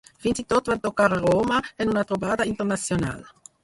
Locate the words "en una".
1.87-2.07